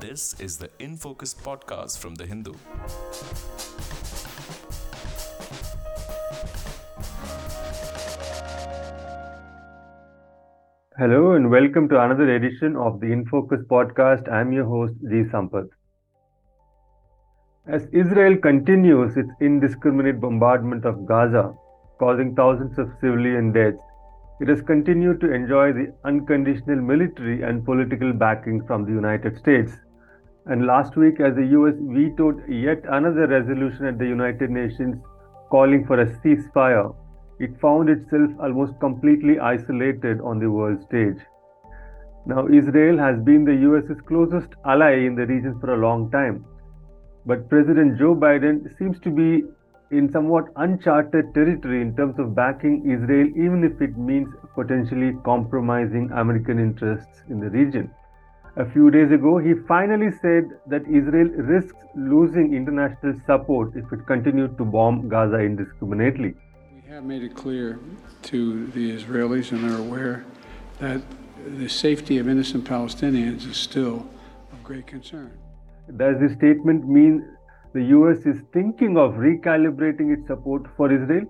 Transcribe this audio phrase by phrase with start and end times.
[0.00, 2.54] This is the In Focus podcast from The Hindu.
[10.96, 14.32] Hello and welcome to another edition of the In Focus podcast.
[14.32, 15.24] I'm your host, G.
[15.34, 15.68] Sampath.
[17.66, 21.52] As Israel continues its indiscriminate bombardment of Gaza,
[21.98, 23.76] causing thousands of civilian deaths,
[24.40, 29.72] it has continued to enjoy the unconditional military and political backing from the United States.
[30.50, 34.96] And last week, as the US vetoed yet another resolution at the United Nations
[35.48, 36.92] calling for a ceasefire,
[37.38, 41.20] it found itself almost completely isolated on the world stage.
[42.26, 46.44] Now, Israel has been the US's closest ally in the region for a long time,
[47.26, 49.44] but President Joe Biden seems to be
[49.92, 56.10] in somewhat uncharted territory in terms of backing Israel, even if it means potentially compromising
[56.10, 57.88] American interests in the region.
[58.56, 64.04] A few days ago, he finally said that Israel risks losing international support if it
[64.06, 66.34] continued to bomb Gaza indiscriminately.
[66.74, 67.78] We have made it clear
[68.22, 70.24] to the Israelis, and they're aware,
[70.80, 71.00] that
[71.46, 74.08] the safety of innocent Palestinians is still
[74.52, 75.30] of great concern.
[75.96, 77.24] Does this statement mean
[77.72, 81.24] the US is thinking of recalibrating its support for Israel?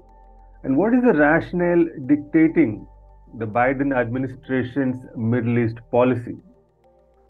[0.65, 2.87] And what is the rationale dictating
[3.39, 6.39] the Biden administration's Middle East policy?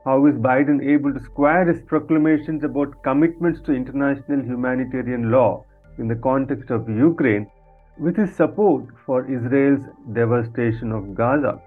[0.05, 5.67] How is Biden able to square his proclamations about commitments to international humanitarian law
[5.99, 7.47] in the context of Ukraine
[7.99, 9.85] with his support for Israel's
[10.15, 11.61] devastation of Gaza?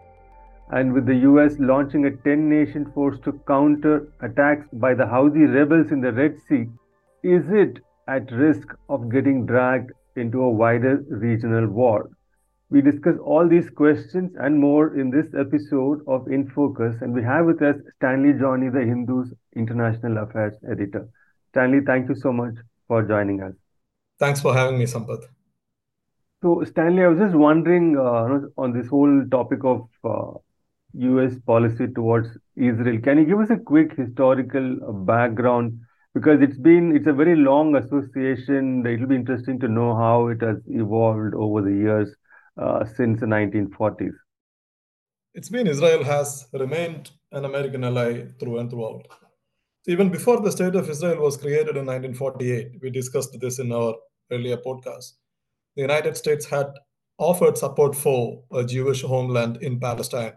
[0.71, 5.53] And with the US launching a 10 nation force to counter attacks by the Houthi
[5.53, 6.65] rebels in the Red Sea,
[7.21, 12.09] is it at risk of getting dragged into a wider regional war?
[12.73, 17.21] We discuss all these questions and more in this episode of In Focus, and we
[17.21, 21.07] have with us Stanley Johnny, the Hindu's international affairs editor.
[21.49, 22.55] Stanley, thank you so much
[22.87, 23.53] for joining us.
[24.17, 25.25] Thanks for having me, Sampath.
[26.41, 30.31] So, Stanley, I was just wondering uh, on this whole topic of uh,
[30.93, 32.99] US policy towards Israel.
[33.03, 35.79] Can you give us a quick historical uh, background?
[36.15, 38.83] Because it's been it's a very long association.
[38.83, 42.09] It'll be interesting to know how it has evolved over the years
[42.57, 44.13] uh, since the 1940s.
[45.33, 49.07] It's been Israel has remained an American ally through and throughout.
[49.87, 53.95] Even before the state of Israel was created in 1948, we discussed this in our
[54.31, 55.13] earlier podcast.
[55.75, 56.67] The United States had
[57.17, 60.33] offered support for a Jewish homeland in Palestine.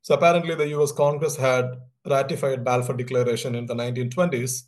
[0.00, 1.66] So apparently, the US Congress had
[2.08, 4.62] ratified Balfour Declaration in the 1920s,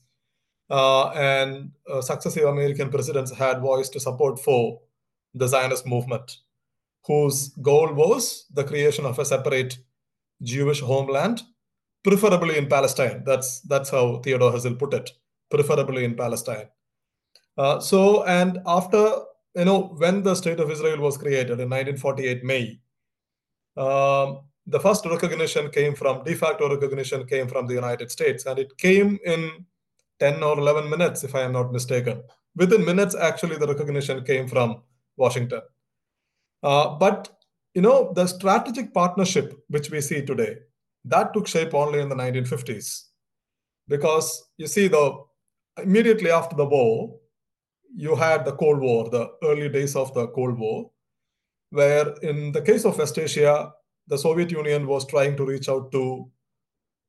[0.70, 4.80] uh, and uh, successive American presidents had voiced support for
[5.34, 6.38] the Zionist movement
[7.06, 9.78] whose goal was the creation of a separate
[10.42, 11.42] Jewish homeland,
[12.02, 13.22] preferably in Palestine.
[13.24, 15.10] That's that's how Theodore Herzl put it,
[15.50, 16.68] preferably in Palestine.
[17.56, 19.16] Uh, so, and after
[19.54, 22.80] you know when the state of Israel was created in 1948 May,
[23.76, 28.58] um, the first recognition came from de facto recognition came from the United States, and
[28.58, 29.66] it came in
[30.20, 32.22] 10 or 11 minutes, if I am not mistaken.
[32.56, 34.82] Within minutes, actually, the recognition came from
[35.16, 35.60] Washington.
[36.64, 37.28] Uh, but
[37.74, 40.56] you know the strategic partnership which we see today
[41.04, 43.02] that took shape only in the 1950s
[43.86, 45.04] because you see the
[45.82, 47.14] immediately after the war
[47.94, 50.90] you had the cold war the early days of the cold war
[51.70, 53.70] where in the case of west asia
[54.06, 56.30] the soviet union was trying to reach out to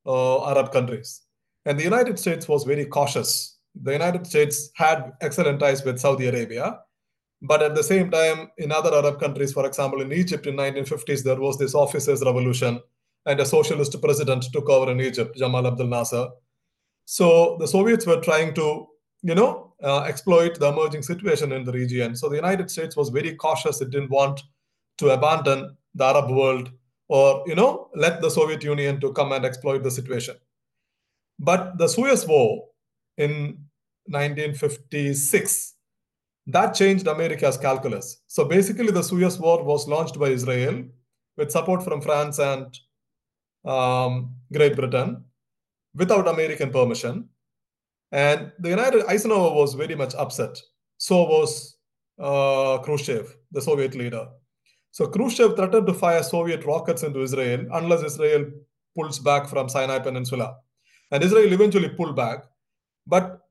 [0.06, 1.22] uh, arab countries.
[1.66, 3.58] And the united states was very cautious.
[3.82, 6.80] The united states had excellent ties with saudi arabia
[7.48, 11.24] but at the same time, in other Arab countries, for example, in Egypt in 1950s,
[11.24, 12.82] there was this officers' revolution,
[13.26, 16.28] and a socialist president took over in Egypt, Jamal Abdel Nasser.
[17.06, 18.88] So the Soviets were trying to,
[19.24, 22.16] you know, uh, exploit the emerging situation in the region.
[22.16, 24.44] So the United States was very cautious; it didn't want
[24.98, 26.72] to abandon the Arab world
[27.08, 30.36] or, you know, let the Soviet Union to come and exploit the situation.
[31.40, 32.66] But the Suez War
[33.18, 33.66] in
[34.08, 35.75] 1956
[36.48, 38.22] that changed America's calculus.
[38.28, 40.84] So basically, the Suez War was launched by Israel
[41.38, 42.78] with support from France and
[43.66, 45.24] um, Great Britain
[45.96, 47.30] without American permission.
[48.12, 50.62] And the United Eisenhower was very much upset.
[50.98, 51.78] So was
[52.20, 54.28] uh, Khrushchev, the Soviet leader.
[54.92, 58.46] So Khrushchev threatened to fire Soviet rockets into Israel unless Israel
[58.96, 60.56] pulls back from Sinai Peninsula.
[61.12, 62.46] And Israel eventually pulled back.
[63.06, 63.42] But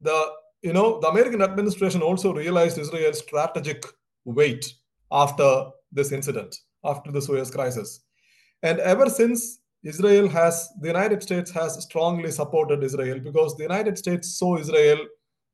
[0.00, 0.32] the
[0.62, 3.84] you know, the American administration also realized Israel's strategic
[4.24, 4.72] weight
[5.10, 8.04] after this incident, after the Suez crisis.
[8.62, 13.98] And ever since Israel has, the United States has strongly supported Israel because the United
[13.98, 14.98] States saw Israel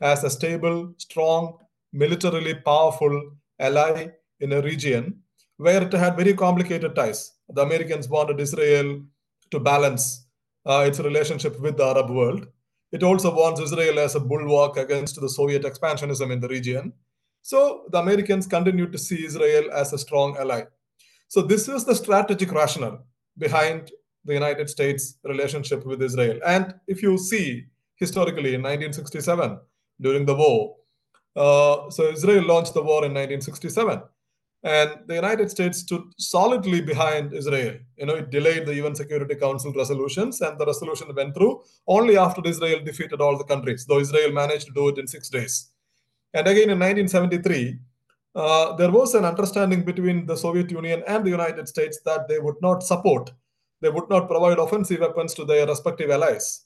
[0.00, 1.56] as a stable, strong,
[1.92, 4.08] militarily powerful ally
[4.40, 5.20] in a region
[5.56, 7.32] where it had very complicated ties.
[7.48, 9.02] The Americans wanted Israel
[9.50, 10.26] to balance
[10.66, 12.46] uh, its relationship with the Arab world.
[12.90, 16.92] It also wants Israel as a bulwark against the Soviet expansionism in the region.
[17.42, 20.64] So the Americans continued to see Israel as a strong ally.
[21.28, 23.04] So this is the strategic rationale
[23.36, 23.90] behind
[24.24, 26.38] the United States relationship with Israel.
[26.44, 29.58] And if you see historically in 1967
[30.00, 30.76] during the war,
[31.36, 34.02] uh, so Israel launched the war in 1967,
[34.64, 37.76] and the United States stood solidly behind Israel.
[37.96, 42.16] You know, it delayed the UN Security Council resolutions, and the resolution went through only
[42.16, 45.70] after Israel defeated all the countries, though Israel managed to do it in six days.
[46.34, 47.78] And again in 1973,
[48.34, 52.38] uh, there was an understanding between the Soviet Union and the United States that they
[52.38, 53.30] would not support,
[53.80, 56.64] they would not provide offensive weapons to their respective allies.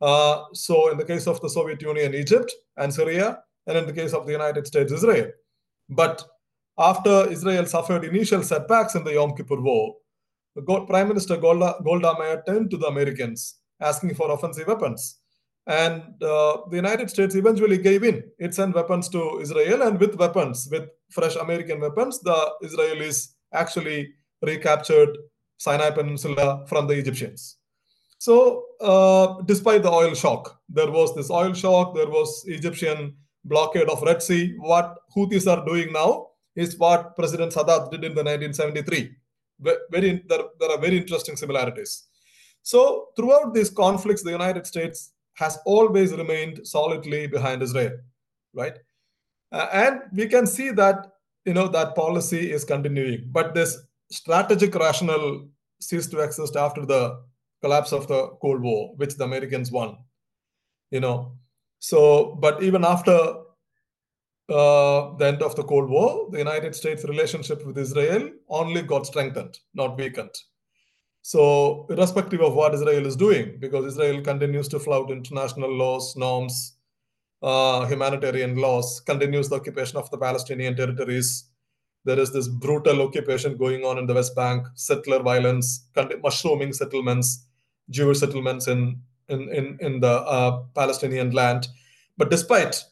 [0.00, 3.92] Uh, so, in the case of the Soviet Union, Egypt and Syria, and in the
[3.92, 5.30] case of the United States, Israel.
[5.88, 6.24] But
[6.78, 9.94] after Israel suffered initial setbacks in the Yom Kippur War,
[10.86, 15.18] Prime Minister Golda, Golda Meir turned to the Americans asking for offensive weapons.
[15.66, 18.22] And uh, the United States eventually gave in.
[18.38, 24.14] It sent weapons to Israel, and with weapons, with fresh American weapons, the Israelis actually
[24.42, 25.16] recaptured
[25.58, 27.56] Sinai Peninsula from the Egyptians.
[28.18, 33.14] So, uh, despite the oil shock, there was this oil shock, there was Egyptian
[33.44, 34.54] blockade of Red Sea.
[34.58, 36.27] What Houthis are doing now
[36.58, 39.14] is what President Sadat did in the 1973.
[39.90, 42.08] Very, there, are very interesting similarities.
[42.62, 47.96] So, throughout these conflicts, the United States has always remained solidly behind Israel,
[48.52, 48.76] right?
[49.52, 51.12] Uh, and we can see that
[51.44, 53.78] you know that policy is continuing, but this
[54.10, 55.48] strategic rationale
[55.80, 57.20] ceased to exist after the
[57.62, 59.96] collapse of the Cold War, which the Americans won.
[60.90, 61.32] You know,
[61.78, 63.16] so, but even after
[64.48, 69.06] uh, the end of the Cold War, the United States' relationship with Israel only got
[69.06, 70.34] strengthened, not weakened.
[71.20, 76.76] So, irrespective of what Israel is doing, because Israel continues to flout international laws, norms,
[77.42, 81.44] uh, humanitarian laws, continues the occupation of the Palestinian territories.
[82.04, 85.88] There is this brutal occupation going on in the West Bank, settler violence,
[86.22, 87.44] mushrooming settlements,
[87.90, 88.98] Jewish settlements in
[89.28, 91.68] in in, in the uh, Palestinian land.
[92.16, 92.82] But despite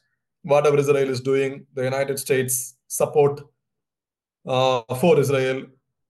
[0.46, 3.40] whatever Israel is doing, the United States support
[4.46, 5.64] uh, for Israel,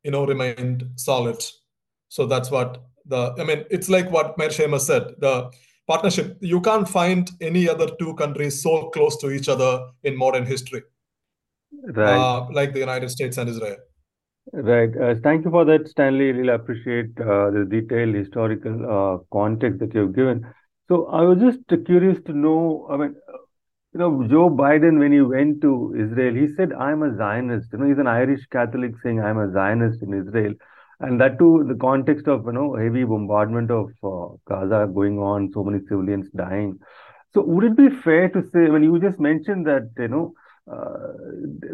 [0.04, 1.42] you know, remained solid.
[2.08, 3.64] So that's what the I mean.
[3.70, 5.14] It's like what Mearsheimer said.
[5.18, 5.50] The
[5.86, 9.72] partnership you can't find any other two countries so close to each other
[10.02, 10.82] in modern history,
[12.02, 12.18] right?
[12.18, 13.76] Uh, like the United States and Israel.
[14.52, 14.96] Right.
[14.96, 16.30] Uh, thank you for that, Stanley.
[16.32, 20.46] Really appreciate uh, the detailed historical uh, context that you've given.
[20.88, 22.86] So I was just curious to know.
[22.88, 23.16] I mean,
[23.96, 27.78] you know, Joe Biden when he went to Israel, he said, "I'm a Zionist." You
[27.78, 30.52] know, he's an Irish Catholic saying, "I'm a Zionist in Israel,"
[31.00, 35.50] and that too, the context of you know heavy bombardment of uh, Gaza going on,
[35.54, 36.78] so many civilians dying.
[37.32, 38.66] So would it be fair to say?
[38.66, 40.34] I mean, you just mentioned that you know
[40.70, 41.12] uh,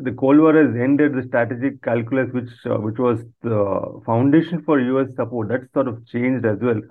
[0.08, 4.80] the Cold War has ended the strategic calculus, which uh, which was the foundation for
[4.94, 5.14] U.S.
[5.16, 5.48] support.
[5.48, 6.82] That sort of changed as well.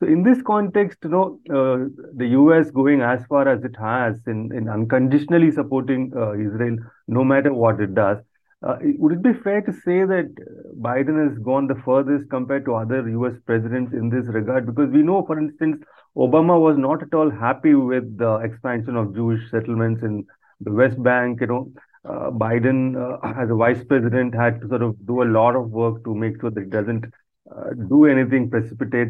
[0.00, 2.70] So in this context, you know, uh, the U.S.
[2.70, 6.76] going as far as it has in, in unconditionally supporting uh, Israel,
[7.08, 8.18] no matter what it does,
[8.66, 10.32] uh, would it be fair to say that
[10.80, 13.34] Biden has gone the furthest compared to other U.S.
[13.44, 14.66] presidents in this regard?
[14.66, 15.82] Because we know, for instance,
[16.16, 20.26] Obama was not at all happy with the expansion of Jewish settlements in
[20.60, 21.72] the West Bank, you know,
[22.04, 25.70] uh, Biden uh, as a vice president had to sort of do a lot of
[25.70, 27.04] work to make sure that it doesn't
[27.50, 29.08] uh, do anything precipitate.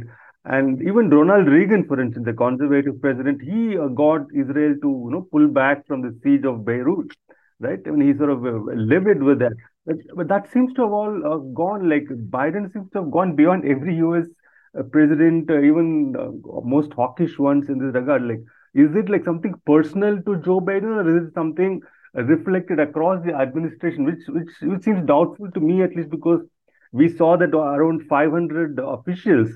[0.48, 5.10] And even Ronald Reagan, for instance, the conservative president, he uh, got Israel to you
[5.10, 7.12] know pull back from the siege of Beirut,
[7.60, 7.78] right?
[7.86, 9.52] I mean, he sort of uh, livid with that.
[9.84, 11.88] But, but that seems to have all uh, gone.
[11.90, 14.26] Like Biden seems to have gone beyond every U.S.
[14.90, 16.14] president, even
[16.64, 18.22] most hawkish ones in this regard.
[18.22, 18.40] Like
[18.74, 21.82] is it like something personal to Joe Biden, or is it something
[22.14, 26.40] reflected across the administration, which which which seems doubtful to me at least because
[26.92, 29.50] we saw that around 500 officials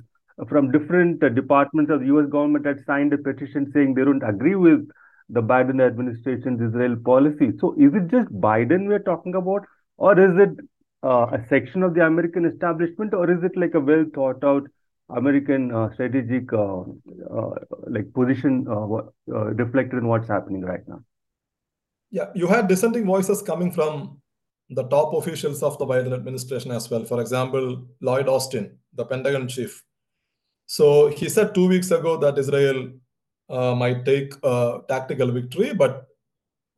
[0.48, 2.28] from different departments of the U.S.
[2.30, 4.88] government had signed a petition saying they don't agree with
[5.28, 7.52] the Biden administration's Israel policy.
[7.58, 10.64] So, is it just Biden we're talking about, or is it
[11.02, 14.66] uh, a section of the American establishment, or is it like a well thought out
[15.10, 17.50] American uh, strategic uh, uh,
[17.86, 18.64] like position
[19.26, 21.00] reflected in what's happening right now.
[22.10, 24.20] Yeah, you had dissenting voices coming from
[24.70, 27.04] the top officials of the Biden administration as well.
[27.04, 29.82] For example, Lloyd Austin, the Pentagon chief,
[30.76, 32.92] So he said two weeks ago that Israel
[33.50, 36.06] uh, might take a tactical victory, but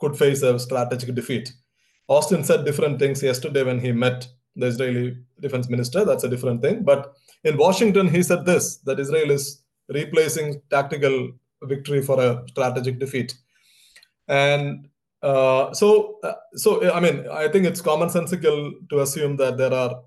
[0.00, 1.52] could face a strategic defeat.
[2.08, 6.04] Austin said different things yesterday when he met the Israeli defense minister.
[6.04, 6.82] That's a different thing.
[6.82, 11.30] But in Washington, he said this that Israel is replacing tactical
[11.62, 13.32] victory for a strategic defeat.
[14.26, 14.88] And
[15.22, 20.02] uh, so, uh, so I mean, I think it's commonsensical to assume that there are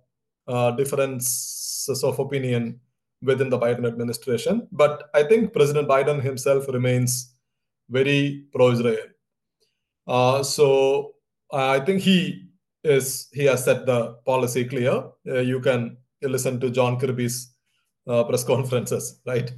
[0.46, 2.82] uh, differences of opinion
[3.22, 4.68] within the Biden administration.
[4.72, 7.34] But I think President Biden himself remains
[7.90, 9.08] very pro-Israel.
[10.08, 11.16] Uh, so
[11.52, 12.50] I think he
[12.84, 15.04] is he has set the policy clear.
[15.28, 17.54] Uh, you can listen to John Kirby's
[18.08, 19.52] uh, press conferences, right,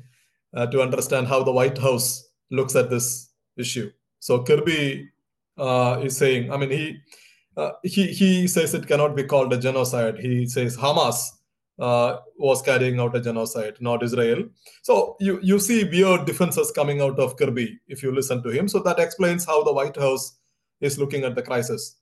[0.56, 3.92] uh, to understand how the White House looks at this issue.
[4.20, 5.10] So Kirby
[5.58, 6.98] uh, is saying, I mean, he
[7.58, 10.18] uh, he he says it cannot be called a genocide.
[10.20, 11.30] He says Hamas
[11.80, 14.44] was carrying out a genocide, not Israel.
[14.84, 18.68] So you you see weird differences coming out of Kirby if you listen to him.
[18.68, 20.38] So that explains how the White House
[20.82, 21.98] is looking at the crisis.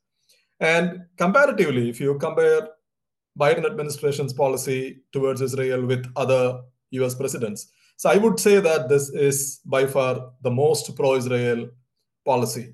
[0.60, 2.69] And comparatively, if you compare
[3.39, 7.67] Biden administration's policy towards Israel with other US presidents,
[7.98, 11.69] so I would say that this is by far the most pro-Israel
[12.25, 12.74] policy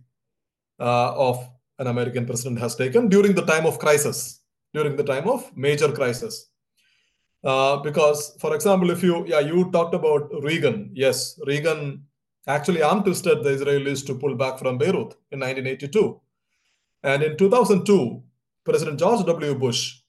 [0.80, 4.42] uh, of an American president has taken during the time of crisis,
[4.74, 6.50] during the time of major crisis.
[7.44, 12.04] Uh, because, for example, if you yeah you talked about Reagan, yes, Reagan
[12.48, 16.22] actually arm twisted the Israelis to pull back from Beirut in 1982.
[17.04, 18.24] And in 2002,
[18.64, 19.56] President George W.
[19.56, 20.04] Bush,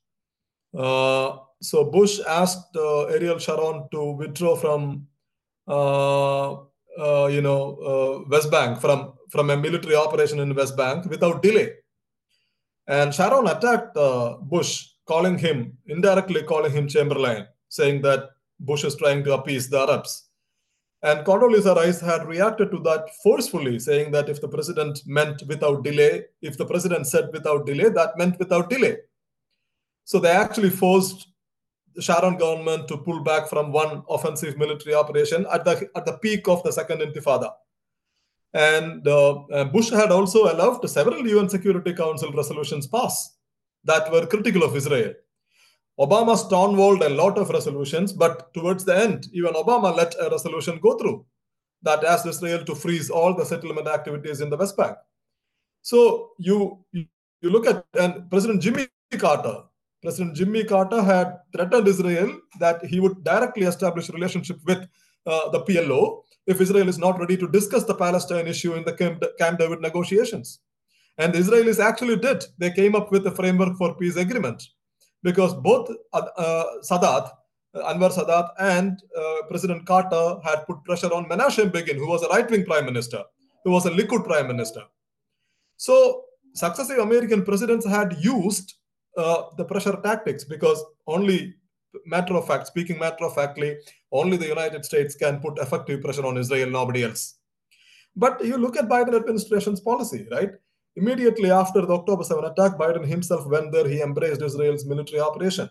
[0.76, 5.06] uh, so Bush asked uh, Ariel Sharon to withdraw from,
[5.66, 11.06] uh, uh you know, uh, West Bank from from a military operation in West Bank
[11.06, 11.72] without delay.
[12.86, 13.96] And Sharon attacked
[14.42, 18.30] Bush, calling him indirectly calling him Chamberlain, saying that
[18.60, 20.28] Bush is trying to appease the Arabs.
[21.02, 25.84] And Condoleezza Rice had reacted to that forcefully, saying that if the president meant without
[25.84, 28.96] delay, if the president said without delay, that meant without delay.
[30.04, 31.28] So they actually forced
[31.94, 36.18] the Sharon government to pull back from one offensive military operation at the at the
[36.18, 37.52] peak of the second Intifada.
[38.54, 43.34] And uh, Bush had also allowed several UN Security Council resolutions pass
[43.84, 45.14] that were critical of Israel.
[45.98, 50.78] Obama stonewalled a lot of resolutions, but towards the end, even Obama let a resolution
[50.82, 51.24] go through
[51.82, 54.96] that asked Israel to freeze all the settlement activities in the West Bank.
[55.82, 58.86] So you you look at and President Jimmy
[59.18, 59.62] Carter,
[60.02, 64.88] President Jimmy Carter had threatened Israel that he would directly establish a relationship with
[65.26, 68.92] uh, the PLO if Israel is not ready to discuss the Palestine issue in the
[68.92, 70.60] Camp, Camp David negotiations.
[71.18, 72.44] And the Israelis actually did.
[72.58, 74.62] They came up with a framework for peace agreement
[75.22, 77.30] because both uh, Sadat,
[77.76, 82.28] Anwar Sadat, and uh, President Carter had put pressure on Menachem Begin, who was a
[82.28, 83.22] right-wing prime minister,
[83.64, 84.82] who was a Likud prime minister.
[85.76, 88.74] So successive American presidents had used
[89.16, 91.54] uh, the pressure tactics because only
[92.06, 93.76] matter of fact, speaking matter of factly,
[94.12, 97.38] only the United States can put effective pressure on Israel, nobody else.
[98.16, 100.50] But you look at Biden administration's policy, right?
[100.96, 103.88] Immediately after the October 7 attack, Biden himself went there.
[103.88, 105.68] He embraced Israel's military operation.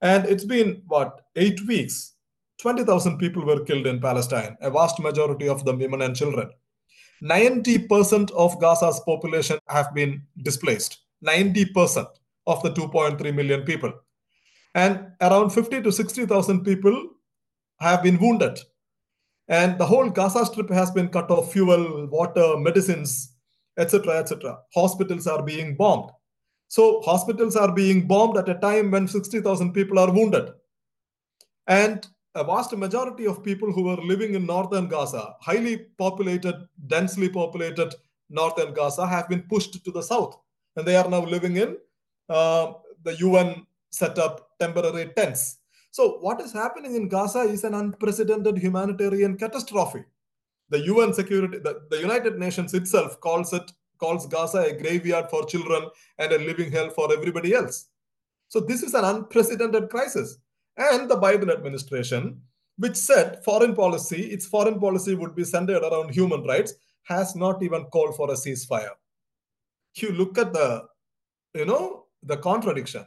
[0.00, 2.14] And it's been, what, eight weeks?
[2.60, 6.50] 20,000 people were killed in Palestine, a vast majority of them women and children.
[7.22, 11.00] 90% of Gaza's population have been displaced.
[11.24, 12.06] 90%
[12.46, 13.92] of the 2.3 million people.
[14.74, 17.10] And around 50 to 60,000 people
[17.80, 18.58] have been wounded.
[19.48, 23.35] And the whole Gaza Strip has been cut off fuel, water, medicines,
[23.78, 24.58] etc., etc.
[24.74, 26.10] Hospitals are being bombed.
[26.68, 30.52] So hospitals are being bombed at a time when 60,000 people are wounded.
[31.66, 37.28] And a vast majority of people who were living in northern Gaza, highly populated, densely
[37.28, 37.94] populated
[38.28, 40.36] northern Gaza, have been pushed to the south.
[40.76, 41.76] And they are now living in
[42.28, 42.72] uh,
[43.04, 45.58] the UN set up temporary tents.
[45.90, 50.04] So, what is happening in Gaza is an unprecedented humanitarian catastrophe
[50.68, 55.46] the UN security, the, the United Nations itself calls it calls Gaza a graveyard for
[55.46, 57.86] children and a living hell for everybody else.
[58.48, 60.38] So this is an unprecedented crisis.
[60.76, 62.40] And the Biden administration,
[62.76, 67.62] which said foreign policy, its foreign policy would be centered around human rights, has not
[67.62, 68.90] even called for a ceasefire.
[69.96, 70.84] You look at the,
[71.54, 73.06] you know, the contradiction.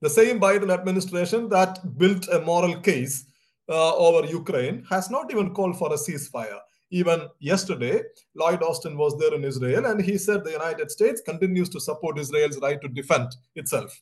[0.00, 3.26] The same Biden administration that built a moral case
[3.68, 6.60] uh, over Ukraine has not even called for a ceasefire.
[6.90, 8.02] Even yesterday,
[8.34, 12.18] Lloyd Austin was there in Israel and he said the United States continues to support
[12.18, 14.00] Israel's right to defend itself.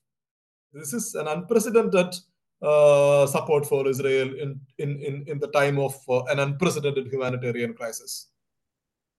[0.72, 2.14] This is an unprecedented
[2.62, 7.74] uh, support for Israel in, in, in, in the time of uh, an unprecedented humanitarian
[7.74, 8.28] crisis.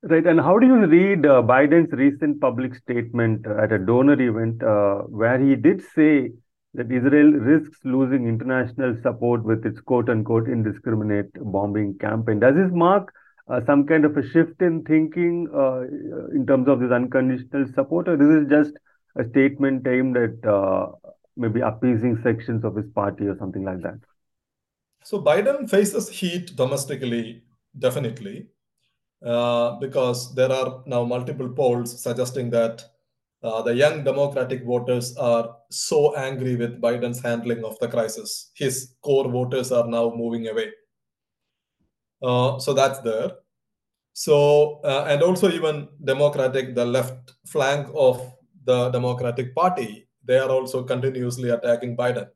[0.02, 0.26] Right.
[0.26, 5.04] And how do you read uh, Biden's recent public statement at a donor event uh,
[5.08, 6.32] where he did say
[6.74, 12.40] that Israel risks losing international support with its quote unquote indiscriminate bombing campaign?
[12.40, 13.14] Does this mark
[13.50, 15.82] uh, some kind of a shift in thinking uh,
[16.36, 18.74] in terms of this unconditional support, or this is just
[19.18, 20.88] a statement aimed at uh,
[21.36, 24.00] maybe appeasing sections of his party or something like that?
[25.03, 27.44] So Biden faces heat domestically,
[27.77, 28.48] definitely,
[29.25, 32.84] uh, because there are now multiple polls suggesting that
[33.41, 38.51] uh, the young Democratic voters are so angry with Biden's handling of the crisis.
[38.56, 40.72] His core voters are now moving away.
[42.22, 43.32] Uh, so that's there.
[44.14, 48.22] So, uh, and also even Democratic, the left flank of
[48.66, 52.28] the Democratic Party, they are also continuously attacking Biden.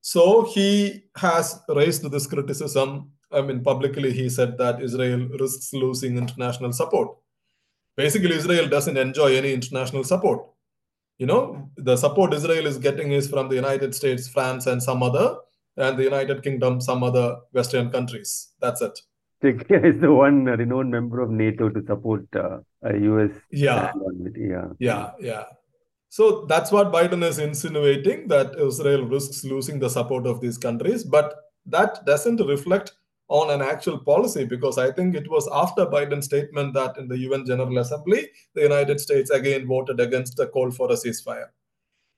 [0.00, 3.10] So he has raised this criticism.
[3.30, 7.16] I mean, publicly, he said that Israel risks losing international support.
[7.96, 10.46] Basically, Israel doesn't enjoy any international support.
[11.18, 15.02] You know, the support Israel is getting is from the United States, France, and some
[15.02, 15.36] other,
[15.76, 18.52] and the United Kingdom, some other Western countries.
[18.60, 18.98] That's it.
[19.42, 23.30] Czechia is the one renowned member of NATO to support uh, a US.
[23.50, 23.92] Yeah.
[24.36, 24.68] Yeah.
[24.78, 25.10] Yeah.
[25.20, 25.44] Yeah.
[26.08, 31.02] So that's what Biden is insinuating that Israel risks losing the support of these countries.
[31.02, 31.34] But
[31.66, 32.92] that doesn't reflect
[33.28, 37.18] on an actual policy because I think it was after Biden's statement that in the
[37.18, 41.48] UN General Assembly, the United States again voted against the call for a ceasefire.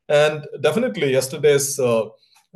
[0.08, 2.06] And definitely yesterday's uh,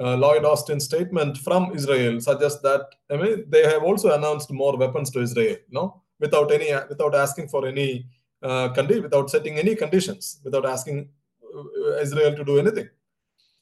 [0.01, 4.77] uh, Lloyd Austin statement from Israel suggests that I mean they have also announced more
[4.77, 8.07] weapons to Israel, know, without any without asking for any
[8.43, 11.11] uh, condi- without setting any conditions, without asking
[11.55, 12.89] uh, Israel to do anything.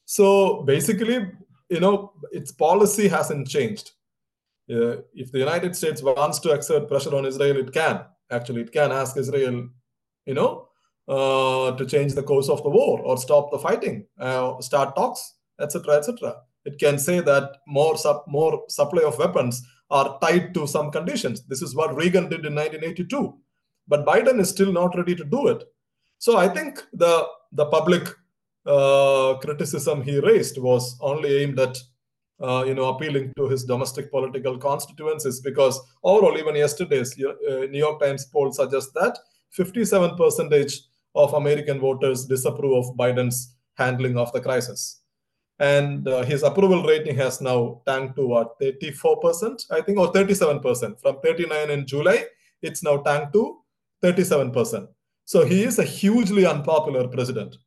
[0.05, 1.31] So basically,
[1.69, 3.93] you know, its policy hasn't changed.
[4.71, 8.05] Uh, if the United States wants to exert pressure on Israel, it can.
[8.31, 9.69] Actually, it can ask Israel,
[10.27, 10.69] you know,
[11.09, 15.38] uh, to change the course of the war or stop the fighting, uh, start talks
[15.61, 16.37] etc., etc.
[16.65, 21.43] It can say that more sup- more supply of weapons are tied to some conditions.
[21.43, 23.35] This is what Reagan did in 1982,
[23.87, 25.65] but Biden is still not ready to do it.
[26.19, 28.09] So I think the the public
[28.67, 31.79] uh, criticism he raised was only aimed at
[32.41, 37.79] uh, you know appealing to his domestic political constituencies because overall even yesterday's uh, new
[37.79, 39.19] york times poll suggests that
[39.51, 40.83] 57 percentage
[41.15, 45.01] of american voters disapprove of biden's handling of the crisis
[45.61, 51.01] and uh, his approval rating has now tanked to what 34% i think or 37%
[51.01, 52.25] from 39 in july
[52.63, 53.59] it's now tanked to
[54.03, 54.89] 37%
[55.29, 57.59] so he is a hugely unpopular president.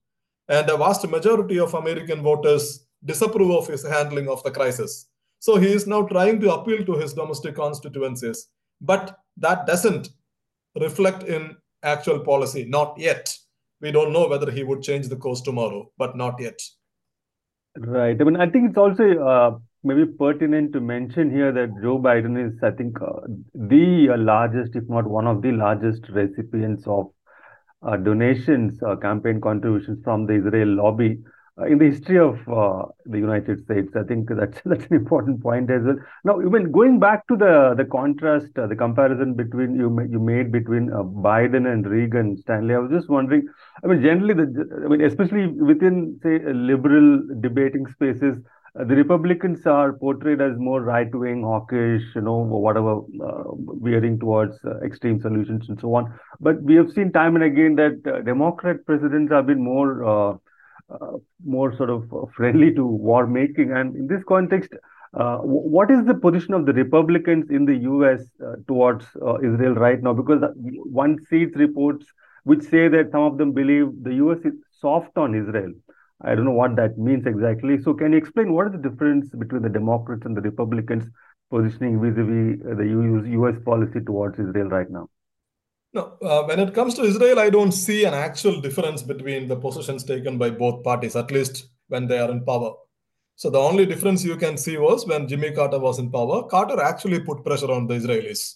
[0.49, 5.09] And a vast majority of american voters disapprove of his handling of the crisis.
[5.37, 8.47] So he is now trying to appeal to his domestic constituencies
[8.81, 10.09] but that doesn't
[10.79, 13.31] reflect in actual policy not yet.
[13.79, 16.59] We don't know whether he would change the course tomorrow but not yet
[17.77, 18.19] Right.
[18.19, 22.35] I mean, I think it's also uh, maybe pertinent to mention here that Joe Biden
[22.47, 23.21] is, I think, uh,
[23.53, 27.11] the largest, if not one of the largest recipients of
[27.81, 31.29] uh, donations, uh, campaign contributions from the Israel lobby uh,
[31.67, 33.95] in the history of uh, the United States.
[33.95, 35.97] I think that's that's an important point as well.
[36.23, 40.89] Now, even going back to the the contrast, the comparison between you you made between
[40.89, 43.47] Biden and Reagan, Stanley, I was just wondering.
[43.83, 48.37] I mean, generally, the I mean, especially within say liberal debating spaces,
[48.79, 53.43] uh, the Republicans are portrayed as more right wing, hawkish, you know, whatever, uh,
[53.81, 56.13] veering towards uh, extreme solutions and so on.
[56.39, 60.39] But we have seen time and again that Democrat presidents have been more.
[61.43, 64.73] More sort of friendly to war making, and in this context,
[65.13, 69.73] uh, what is the position of the Republicans in the US uh, towards uh, Israel
[69.73, 70.13] right now?
[70.13, 72.05] Because one sees reports
[72.43, 75.71] which say that some of them believe the US is soft on Israel.
[76.21, 77.81] I don't know what that means exactly.
[77.81, 81.05] So, can you explain what is the difference between the Democrats and the Republicans
[81.49, 82.87] positioning vis a vis the
[83.39, 85.09] US policy towards Israel right now?
[85.93, 89.57] No, uh, when it comes to Israel, I don't see an actual difference between the
[89.57, 92.73] positions taken by both parties, at least when they are in power.
[93.35, 96.81] So the only difference you can see was when Jimmy Carter was in power, Carter
[96.81, 98.55] actually put pressure on the Israelis.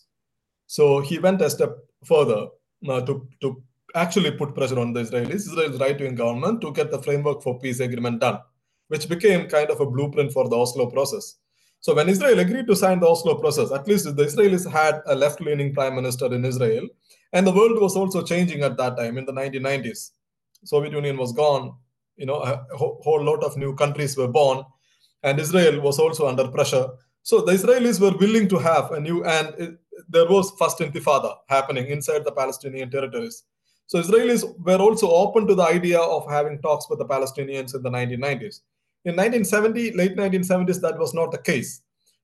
[0.68, 2.48] So he went a step further
[2.88, 3.62] uh, to, to
[3.96, 7.60] actually put pressure on the Israelis, Israel's right wing government, to get the framework for
[7.60, 8.40] peace agreement done,
[8.88, 11.36] which became kind of a blueprint for the Oslo process.
[11.82, 15.16] So when Israel agreed to sign the Oslo process, at least the Israelis had a
[15.16, 16.88] left leaning prime minister in Israel,
[17.36, 20.12] and the world was also changing at that time in the 1990s.
[20.64, 21.76] Soviet Union was gone,
[22.16, 24.64] you know, a whole lot of new countries were born,
[25.22, 26.88] and Israel was also under pressure.
[27.24, 31.36] So the Israelis were willing to have a new, and it, there was first intifada
[31.50, 33.44] happening inside the Palestinian territories.
[33.88, 37.84] So Israelis were also open to the idea of having talks with the Palestinians in
[37.84, 38.62] the 1990s.
[39.04, 41.82] In 1970, late 1970s, that was not the case.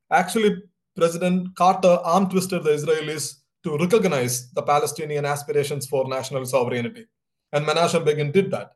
[0.09, 0.63] Actually,
[0.95, 7.05] President Carter arm twisted the Israelis to recognize the Palestinian aspirations for national sovereignty.
[7.53, 8.71] And Menachem Begin did that.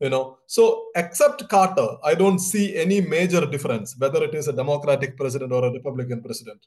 [0.00, 4.52] You know, so except Carter, I don't see any major difference whether it is a
[4.52, 6.66] Democratic president or a Republican president.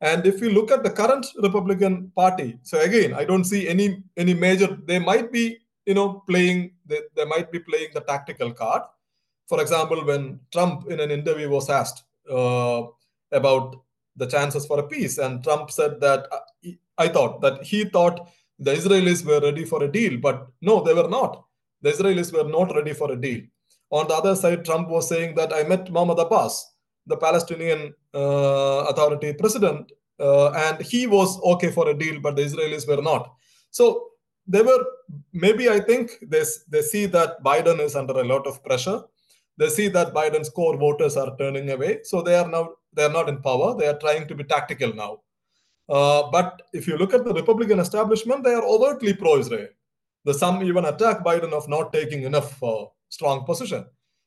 [0.00, 4.02] And if you look at the current Republican Party, so again, I don't see any
[4.16, 4.78] any major.
[4.86, 6.72] They might be, you know, playing.
[6.86, 8.82] They, they might be playing the tactical card.
[9.46, 12.84] For example, when Trump in an interview was asked uh,
[13.30, 13.76] about
[14.16, 16.70] the chances for a peace, and Trump said that uh,
[17.04, 20.94] I thought that he thought the Israelis were ready for a deal, but no, they
[20.94, 21.44] were not.
[21.82, 23.40] The Israelis were not ready for a deal.
[23.90, 26.54] On the other side, Trump was saying that I met Mahmoud Abbas,
[27.06, 32.42] the Palestinian uh, Authority president, uh, and he was okay for a deal, but the
[32.42, 33.32] Israelis were not.
[33.70, 33.84] So
[34.46, 34.84] they were
[35.32, 39.02] maybe I think they, they see that Biden is under a lot of pressure.
[39.56, 43.16] They see that Biden's core voters are turning away, so they are now they are
[43.18, 43.76] not in power.
[43.78, 45.20] They are trying to be tactical now.
[45.90, 49.68] Uh, but if you look at the Republican establishment, they are overtly pro-Israel.
[50.24, 53.84] The some even attack Biden of not taking enough uh, strong position.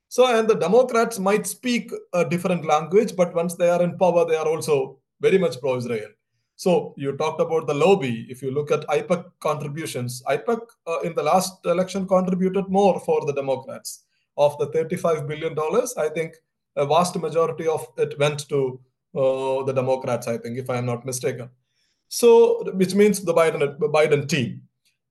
[0.10, 4.26] So, and the Democrats might speak a different language, but once they are in power,
[4.28, 6.10] they are also very much pro Israel.
[6.56, 8.28] So, you talked about the lobby.
[8.30, 13.26] If you look at AIPAC contributions, AIPAC uh, in the last election contributed more for
[13.26, 14.04] the Democrats.
[14.36, 15.56] Of the $35 billion,
[15.98, 16.36] I think
[16.76, 18.80] a vast majority of it went to
[19.16, 21.50] uh, the Democrats, I think, if I am not mistaken.
[22.08, 24.62] So, which means the Biden, Biden team.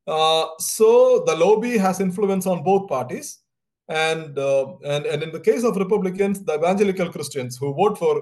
[0.06, 3.42] Uh, so the lobby has influence on both parties
[3.88, 8.16] and uh, and and in the case of republicans the evangelical christians who vote for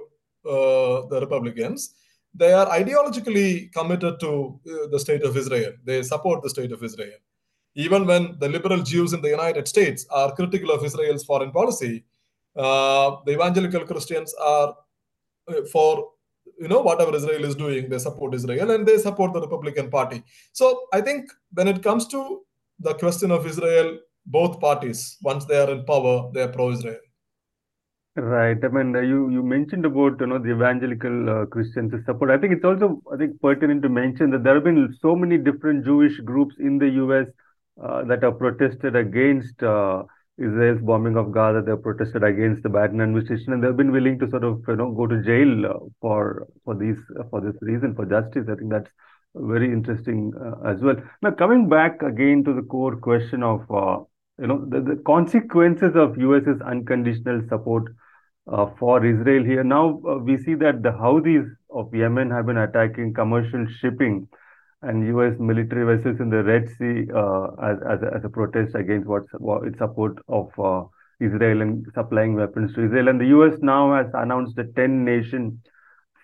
[0.47, 1.95] uh, the republicans
[2.35, 6.83] they are ideologically committed to uh, the state of israel they support the state of
[6.83, 7.19] israel
[7.75, 12.05] even when the liberal jews in the united states are critical of israel's foreign policy
[12.57, 14.75] uh, the evangelical christians are
[15.73, 16.11] for
[16.61, 20.23] you know whatever israel is doing they support israel and they support the republican party
[20.53, 22.41] so i think when it comes to
[22.81, 26.99] the question of israel both parties, once they are in power, they are pro-Israel.
[28.17, 28.59] Right.
[28.63, 32.31] I mean, you you mentioned about you know the evangelical uh, Christians support.
[32.31, 35.39] I think it's also I think pertinent to mention that there have been so many
[35.39, 37.29] different Jewish groups in the U.S.
[37.83, 40.03] Uh, that have protested against uh,
[40.41, 41.63] Israel's bombing of Gaza.
[41.63, 44.77] They have protested against the Biden administration, and they've been willing to sort of you
[44.77, 46.99] know go to jail uh, for for these
[47.31, 48.47] for this reason for justice.
[48.51, 48.91] I think that's
[49.35, 50.97] very interesting uh, as well.
[51.23, 53.61] Now, coming back again to the core question of
[54.41, 57.93] you know the, the consequences of US's unconditional support
[58.51, 59.65] uh, for Israel here.
[59.65, 64.29] Now uh, we see that the Houthis of Yemen have been attacking commercial shipping
[64.83, 68.75] and US military vessels in the Red Sea uh, as, as, a, as a protest
[68.75, 70.85] against what's what its support of uh,
[71.21, 73.09] Israel and supplying weapons to Israel.
[73.09, 75.61] And the US now has announced a 10 nation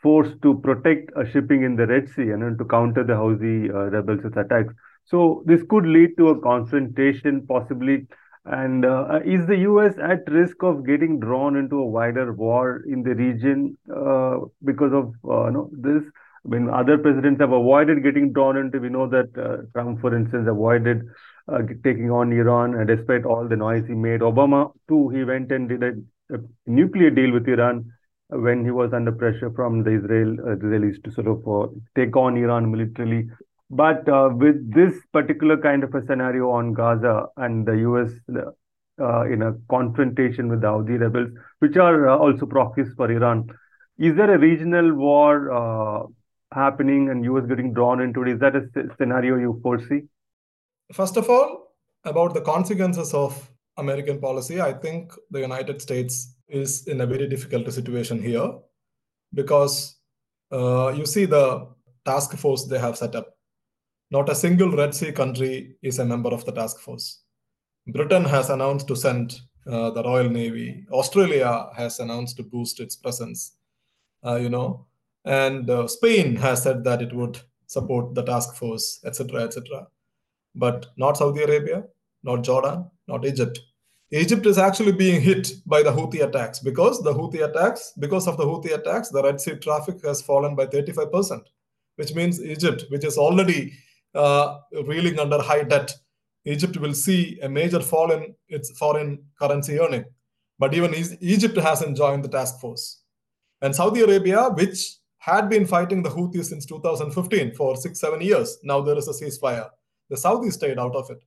[0.03, 4.25] force to protect shipping in the Red Sea and to counter the Houthi uh, rebels'
[4.37, 4.73] attacks.
[5.05, 8.07] So this could lead to a confrontation, possibly.
[8.45, 9.95] And uh, is the U.S.
[9.99, 15.13] at risk of getting drawn into a wider war in the region uh, because of
[15.29, 16.05] uh, this?
[16.47, 18.79] I mean, other presidents have avoided getting drawn into.
[18.79, 21.03] We know that uh, Trump, for instance, avoided
[21.49, 24.21] uh, taking on Iran, and despite all the noise he made.
[24.21, 25.93] Obama too, he went and did a,
[26.35, 27.91] a nuclear deal with Iran
[28.29, 32.37] when he was under pressure from the Israel uh, Israelis to sort of take on
[32.37, 33.29] Iran militarily.
[33.71, 38.11] But uh, with this particular kind of a scenario on Gaza and the US
[39.01, 43.49] uh, in a confrontation with the Houthi rebels, which are uh, also proxies for Iran,
[43.99, 46.07] is there a regional war uh,
[46.53, 48.29] happening and US getting drawn into it?
[48.29, 50.03] Is that a scenario you foresee?
[50.93, 56.87] First of all, about the consequences of American policy, I think the United States is
[56.87, 58.53] in a very difficult situation here
[59.35, 59.97] because
[60.53, 61.69] uh, you see the
[62.05, 63.37] task force they have set up
[64.11, 67.23] not a single Red Sea country is a member of the task force.
[67.89, 70.87] Britain has announced to send uh, the Royal Navy.
[70.93, 73.57] Australia has announced to boost its presence,
[74.25, 74.86] uh, you know,
[75.27, 79.87] and uh, Spain has said that it would support the task force, etc., etc.
[80.55, 81.85] But not Saudi Arabia,
[82.23, 83.59] not Jordan, not Egypt.
[84.13, 88.37] Egypt is actually being hit by the Houthi attacks because the Houthi attacks, because of
[88.37, 91.41] the Houthi attacks, the Red Sea traffic has fallen by 35%,
[91.97, 93.73] which means Egypt, which is already
[94.15, 95.93] uh, reeling under high debt,
[96.45, 100.05] Egypt will see a major fall in its foreign currency earning.
[100.59, 103.03] But even Egypt hasn't joined the task force.
[103.61, 108.59] And Saudi Arabia, which had been fighting the Houthis since 2015 for six, seven years,
[108.63, 109.69] now there is a ceasefire.
[110.09, 111.19] The Saudis stayed out of it.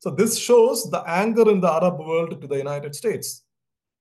[0.00, 3.44] So this shows the anger in the Arab world to the United States.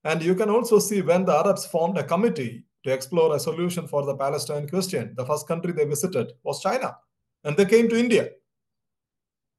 [0.04, 3.88] And you can also see when the Arabs formed a committee to explore a solution
[3.88, 6.98] for the Palestine question, the first country they visited was China.
[7.46, 8.32] And they came to India.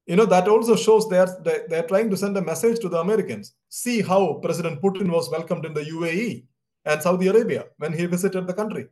[0.05, 3.55] You know, that also shows they're, they're trying to send a message to the Americans.
[3.69, 6.45] See how President Putin was welcomed in the UAE
[6.85, 8.87] and Saudi Arabia when he visited the country.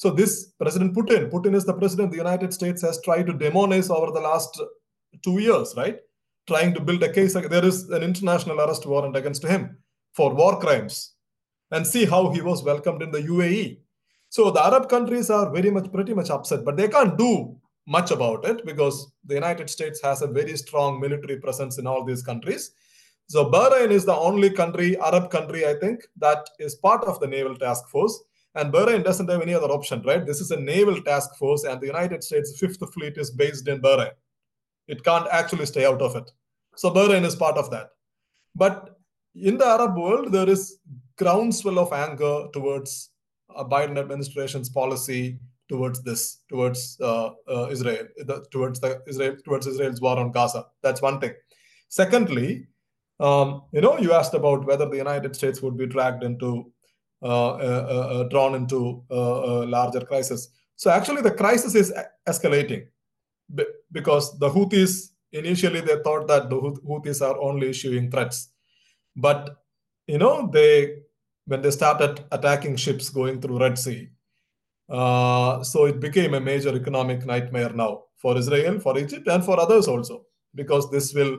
[0.00, 3.34] So this President Putin, Putin is the president of the United States has tried to
[3.34, 4.58] demonize over the last
[5.22, 5.98] two years, right?
[6.48, 7.34] Trying to build a case.
[7.34, 9.76] There is an international arrest warrant against him
[10.14, 11.16] for war crimes.
[11.70, 13.80] And see how he was welcomed in the UAE.
[14.30, 17.54] So the Arab countries are very much, pretty much upset, but they can't do
[17.86, 22.06] much about it because the United States has a very strong military presence in all
[22.06, 22.70] these countries.
[23.26, 27.26] So Bahrain is the only country, Arab country, I think, that is part of the
[27.26, 28.18] naval task force.
[28.54, 30.26] And Bahrain doesn't have any other option, right?
[30.26, 33.80] This is a naval task force, and the United States Fifth Fleet is based in
[33.80, 34.10] Bahrain.
[34.88, 36.30] It can't actually stay out of it.
[36.76, 37.90] So Bahrain is part of that.
[38.56, 38.98] But
[39.34, 40.78] in the Arab world, there is
[41.16, 43.10] groundswell of anger towards
[43.54, 49.68] a Biden administration's policy towards this, towards uh, uh, Israel, the, towards the Israel, towards
[49.68, 50.66] Israel's war on Gaza.
[50.82, 51.32] That's one thing.
[51.88, 52.66] Secondly,
[53.20, 56.72] um, you know, you asked about whether the United States would be dragged into,
[57.22, 60.48] Uh, uh, uh, drawn into a larger crisis.
[60.76, 61.92] So actually, the crisis is
[62.26, 62.86] escalating
[63.92, 68.48] because the Houthis initially they thought that the Houthis are only issuing threats,
[69.14, 69.54] but
[70.06, 71.02] you know they
[71.44, 74.08] when they started attacking ships going through Red Sea,
[74.88, 79.60] uh, so it became a major economic nightmare now for Israel, for Egypt, and for
[79.60, 81.36] others also because this will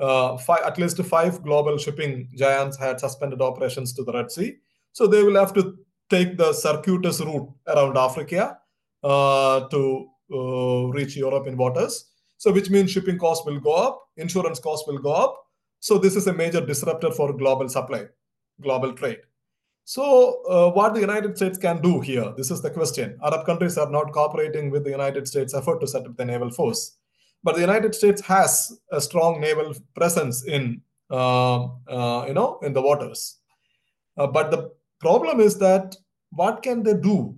[0.00, 4.56] uh, five, at least five global shipping giants had suspended operations to the Red Sea.
[4.92, 5.76] So they will have to
[6.08, 8.58] take the circuitous route around Africa
[9.02, 12.06] uh, to uh, reach European waters.
[12.38, 15.46] So which means shipping costs will go up, insurance costs will go up.
[15.80, 18.06] So this is a major disruptor for global supply,
[18.60, 19.20] global trade.
[19.84, 22.32] So uh, what the United States can do here?
[22.36, 23.18] This is the question.
[23.24, 26.50] Arab countries are not cooperating with the United States effort to set up the naval
[26.50, 26.96] force.
[27.42, 32.72] But the United States has a strong naval presence in, uh, uh, you know, in
[32.72, 33.38] the waters.
[34.16, 35.96] Uh, but the problem is that
[36.30, 37.34] what can they do?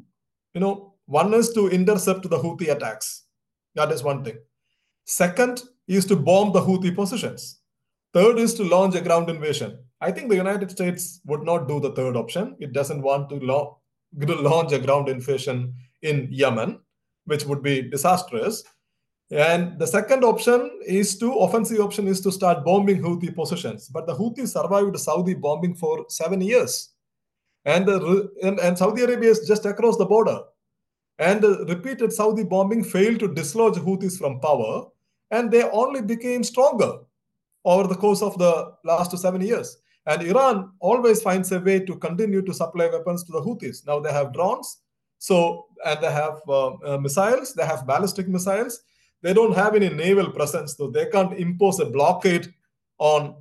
[0.54, 3.24] You know, one is to intercept the Houthi attacks.
[3.74, 4.38] That is one thing.
[5.04, 7.60] Second is to bomb the Houthi positions.
[8.12, 9.78] Third is to launch a ground invasion.
[10.00, 12.56] I think the United States would not do the third option.
[12.60, 13.36] It doesn't want to
[14.16, 16.80] launch a ground invasion in Yemen,
[17.24, 18.64] which would be disastrous.
[19.30, 23.88] And the second option is to offensive option is to start bombing Houthi positions.
[23.88, 26.90] But the Houthis survived Saudi bombing for seven years,
[27.64, 30.40] and, the, and, and Saudi Arabia is just across the border.
[31.18, 34.86] And the repeated Saudi bombing failed to dislodge Houthis from power,
[35.30, 36.98] and they only became stronger
[37.64, 39.78] over the course of the last seven years.
[40.06, 43.86] And Iran always finds a way to continue to supply weapons to the Houthis.
[43.86, 44.78] Now they have drones,
[45.18, 48.82] so and they have uh, uh, missiles, they have ballistic missiles
[49.22, 52.52] they don't have any naval presence, so they can't impose a blockade
[52.98, 53.36] on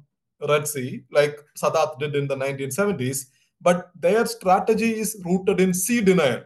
[0.47, 3.25] Red Sea like Sadat did in the 1970s.
[3.62, 6.43] But their strategy is rooted in sea denial.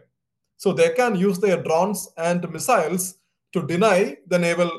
[0.56, 3.14] So they can use their drones and missiles
[3.52, 4.70] to deny the naval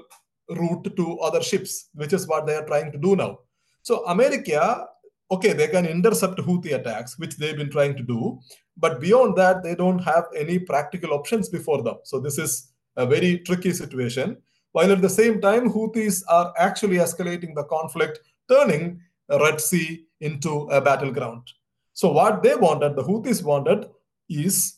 [0.50, 3.40] route to other ships, which is what they are trying to do now.
[3.82, 4.88] So America,
[5.32, 8.40] okay, they can intercept Houthi attacks, which they've been trying to do,
[8.78, 11.98] but beyond that, they don't have any practical options before them.
[12.04, 14.38] So this is a very tricky situation
[14.78, 20.68] while at the same time, Houthis are actually escalating the conflict, turning Red Sea into
[20.70, 21.52] a battleground.
[21.98, 23.90] So, what they wanted, the Houthis wanted,
[24.30, 24.76] is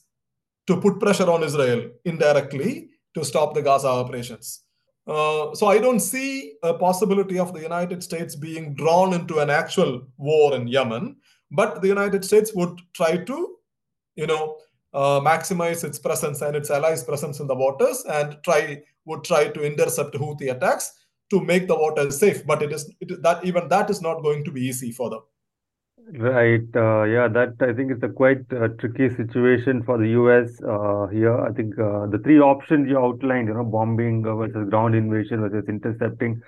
[0.67, 4.61] to put pressure on Israel indirectly to stop the Gaza operations.
[5.05, 9.49] Uh, so, I don't see a possibility of the United States being drawn into an
[9.49, 11.17] actual war in Yemen,
[11.51, 13.55] but the United States would try to,
[14.15, 14.55] you know,
[14.93, 19.49] uh, maximize its presence and its allies' presence in the waters and try would try
[19.49, 20.93] to intercept Houthi attacks
[21.31, 22.45] to make the waters safe.
[22.45, 25.23] But it is it, that even that is not going to be easy for them.
[26.17, 26.63] Right.
[26.75, 31.07] Uh, yeah, that I think it's a quite uh, tricky situation for the US uh,
[31.07, 31.39] here.
[31.39, 35.69] I think uh, the three options you outlined, you know, bombing versus ground invasion versus
[35.69, 36.41] intercepting,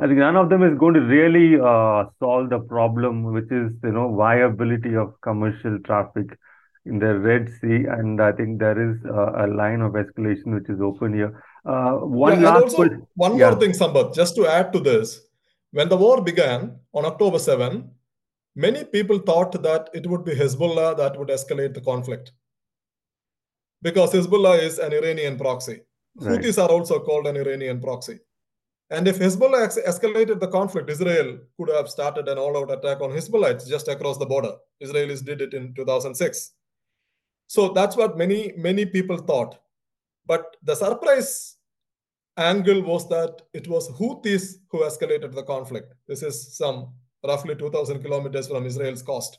[0.00, 3.70] I think none of them is going to really uh, solve the problem, which is,
[3.84, 6.36] you know, viability of commercial traffic
[6.84, 7.84] in the Red Sea.
[7.86, 11.40] And I think there is a line of escalation which is open here.
[11.64, 13.50] Uh, one yeah, last also, one yeah.
[13.50, 15.20] more thing, Sampath, just to add to this.
[15.70, 17.93] When the war began on October 7,
[18.54, 22.32] many people thought that it would be Hezbollah that would escalate the conflict
[23.82, 25.80] because Hezbollah is an Iranian proxy.
[26.16, 26.40] Right.
[26.40, 28.18] Houthis are also called an Iranian proxy.
[28.90, 33.10] And if Hezbollah escalated the conflict, Israel could have started an all out attack on
[33.10, 34.52] Hezbollah just across the border.
[34.82, 36.52] Israelis did it in 2006.
[37.46, 39.58] So that's what many, many people thought.
[40.26, 41.56] But the surprise
[42.36, 45.94] angle was that it was Houthis who escalated the conflict.
[46.08, 46.92] This is some
[47.24, 49.38] roughly 2,000 kilometers from Israel's coast.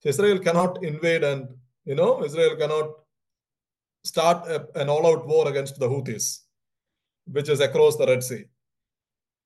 [0.00, 1.48] So Israel cannot invade and,
[1.84, 2.90] you know, Israel cannot
[4.04, 6.40] start a, an all out war against the Houthis,
[7.26, 8.44] which is across the Red Sea.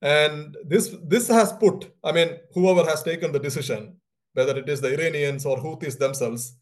[0.02, 3.96] And this this has put, I mean, whoever has taken the decision,
[4.32, 6.56] whether it is the Iranians or Houthis themselves,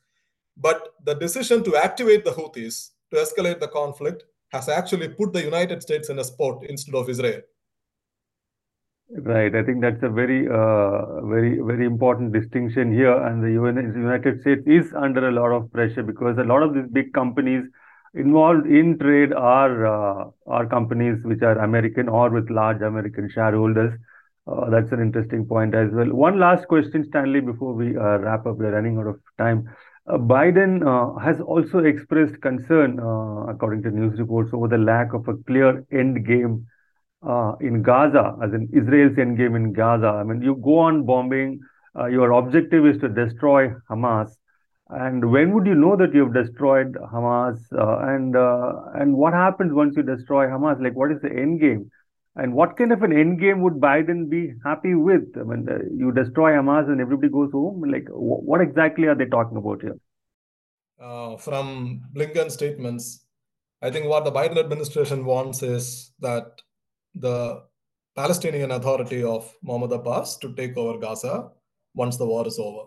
[0.57, 5.43] but the decision to activate the Houthis to escalate the conflict has actually put the
[5.43, 7.43] United States in a spot instead of Israel.
[9.11, 9.55] Right.
[9.55, 13.15] I think that's a very, uh, very, very important distinction here.
[13.15, 16.87] And the United States is under a lot of pressure because a lot of these
[16.93, 17.65] big companies
[18.15, 23.99] involved in trade are uh, are companies which are American or with large American shareholders.
[24.47, 26.13] Uh, that's an interesting point as well.
[26.13, 28.57] One last question, Stanley, before we uh, wrap up.
[28.59, 29.71] We're running out of time.
[30.07, 32.99] Uh, Biden uh, has also expressed concern,
[33.49, 36.67] according to news reports, over the lack of a clear end game
[37.61, 40.09] in Gaza, as in Israel's end game in Gaza.
[40.09, 41.61] I mean, you go on bombing.
[42.11, 44.31] your objective is to destroy Hamas
[44.91, 47.59] and when would you know that you've destroyed Hamas?
[47.73, 50.83] Uh, and uh, and what happens once you destroy Hamas?
[50.83, 51.91] Like, what is the end game?
[52.37, 55.37] And what kind of an end game would Biden be happy with?
[55.37, 57.83] I mean, uh, you destroy Hamas and everybody goes home.
[57.83, 59.97] Like, what exactly are they talking about here?
[61.01, 63.25] Uh, from Blinken's statements,
[63.83, 66.63] I think what the Biden administration wants is that
[67.15, 67.63] the
[68.15, 71.51] Palestinian Authority of Mahmoud Abbas to take over Gaza
[71.95, 72.85] once the war is over.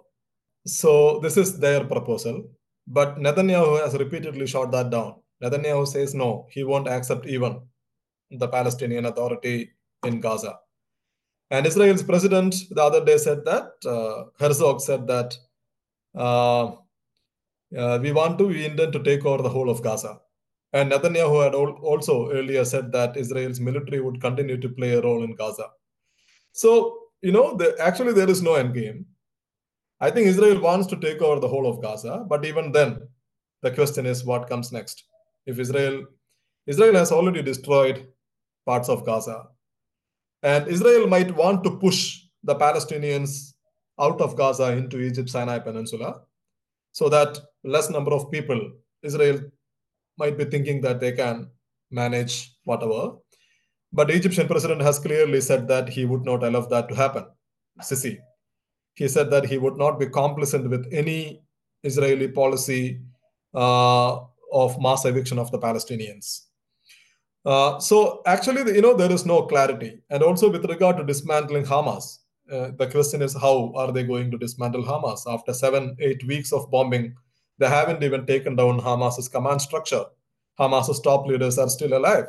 [0.65, 2.49] So this is their proposal.
[2.87, 5.15] But Netanyahu has repeatedly shot that down.
[5.43, 7.61] Netanyahu says no, he won't accept even
[8.29, 9.71] the Palestinian Authority
[10.05, 10.59] in Gaza.
[11.49, 15.37] And Israel's president the other day said that, uh, Herzog said that
[16.15, 16.75] uh,
[17.77, 20.19] uh, we want to, we intend to take over the whole of Gaza.
[20.73, 25.23] And Netanyahu had also earlier said that Israel's military would continue to play a role
[25.23, 25.67] in Gaza.
[26.53, 29.05] So, you know, the, actually there is no end game.
[29.99, 33.07] I think Israel wants to take over the whole of Gaza, but even then,
[33.61, 35.03] the question is what comes next.
[35.45, 36.05] If Israel,
[36.65, 38.07] Israel has already destroyed
[38.65, 39.47] parts of Gaza,
[40.41, 43.53] and Israel might want to push the Palestinians
[43.99, 46.21] out of Gaza into Egypt Sinai Peninsula,
[46.93, 48.59] so that less number of people,
[49.03, 49.41] Israel
[50.17, 51.49] might be thinking that they can
[51.89, 53.17] manage whatever.
[53.93, 57.25] But Egyptian president has clearly said that he would not allow that to happen.
[57.81, 58.19] Sisi,
[58.95, 61.41] he said that he would not be complicit with any
[61.83, 63.01] Israeli policy
[63.53, 64.19] uh,
[64.51, 66.41] of mass eviction of the Palestinians.
[67.45, 69.99] Uh, so actually, you know, there is no clarity.
[70.09, 72.19] And also with regard to dismantling Hamas,
[72.51, 75.21] uh, the question is how are they going to dismantle Hamas?
[75.27, 77.15] After seven, eight weeks of bombing,
[77.61, 80.05] they haven't even taken down Hamas's command structure.
[80.59, 82.27] Hamas's top leaders are still alive.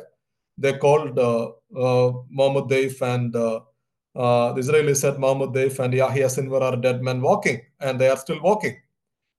[0.57, 3.61] They called uh, uh, Mahmoud Deif and uh,
[4.15, 8.09] uh, the Israelis said Mahmoud Deif and Yahya Sinwar are dead men walking, and they
[8.09, 8.77] are still walking,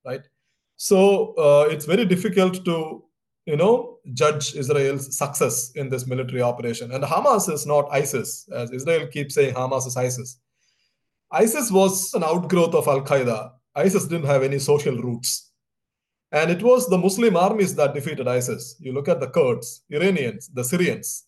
[0.04, 0.22] right?
[0.76, 3.04] So uh, it's very difficult to,
[3.46, 6.90] you know, judge Israel's success in this military operation.
[6.90, 10.38] And Hamas is not ISIS, as Israel keeps saying Hamas is ISIS.
[11.30, 13.52] ISIS was an outgrowth of Al Qaeda.
[13.76, 15.52] ISIS didn't have any social roots.
[16.34, 18.74] And it was the Muslim armies that defeated ISIS.
[18.80, 21.26] You look at the Kurds, Iranians, the Syrians,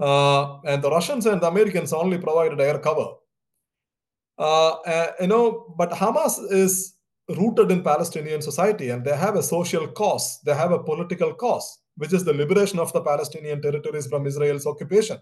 [0.00, 3.10] uh, and the Russians and the Americans only provided air cover.
[4.36, 6.96] Uh, uh, you know, but Hamas is
[7.28, 11.78] rooted in Palestinian society and they have a social cause, they have a political cause,
[11.96, 15.18] which is the liberation of the Palestinian territories from Israel's occupation.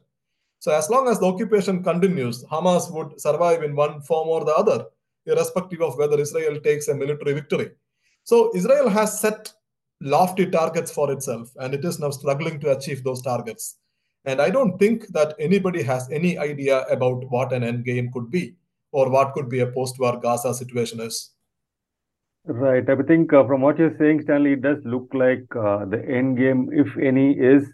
[0.58, 4.54] So, as long as the occupation continues, Hamas would survive in one form or the
[4.54, 4.86] other,
[5.26, 7.72] irrespective of whether Israel takes a military victory.
[8.24, 9.52] So, Israel has set
[10.00, 13.78] lofty targets for itself, and it is now struggling to achieve those targets.
[14.24, 18.30] And I don't think that anybody has any idea about what an end game could
[18.30, 18.56] be
[18.92, 21.30] or what could be a post war Gaza situation is.
[22.44, 22.88] Right.
[22.88, 26.38] I think uh, from what you're saying, Stanley, it does look like uh, the end
[26.38, 27.64] game, if any, is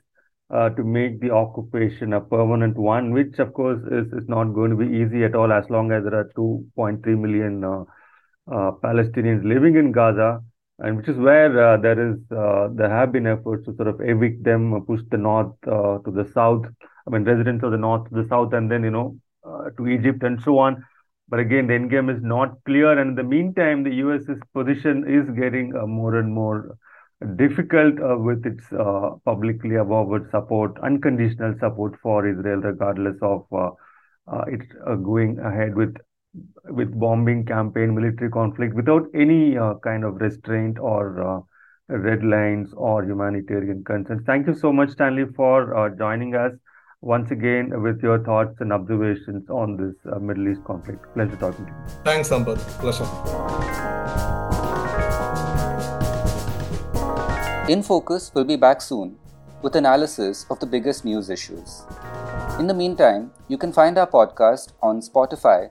[0.51, 4.71] uh, to make the occupation a permanent one, which of course is, is not going
[4.71, 7.85] to be easy at all as long as there are 2.3 million uh,
[8.49, 10.43] Palestinians living in Gaza
[10.81, 14.01] and which is where uh, there is uh, there have been efforts to sort of
[14.01, 16.65] evict them, uh, push the north uh, to the south.
[17.07, 19.89] I mean, residents of the north to the south, and then you know uh, to
[19.89, 20.85] Egypt and so on.
[21.29, 22.99] But again, the end game is not clear.
[22.99, 26.79] And in the meantime, the US's position is getting uh, more and more
[27.37, 33.71] difficult uh, with its uh, publicly avowed support, unconditional support for Israel, regardless of uh,
[34.29, 35.97] uh, it uh, going ahead with
[36.65, 41.41] with bombing campaign, military conflict, without any uh, kind of restraint or uh,
[41.89, 44.23] red lines or humanitarian concerns.
[44.27, 46.53] Thank you so much, Stanley, for uh, joining us
[47.01, 51.05] once again with your thoughts and observations on this uh, Middle East conflict.
[51.15, 51.77] Pleasure talking to you.
[52.05, 52.59] Thanks, Sampath.
[52.81, 53.07] Pleasure.
[57.71, 59.17] In Focus will be back soon
[59.63, 61.85] with analysis of the biggest news issues.
[62.59, 65.71] In the meantime, you can find our podcast on Spotify,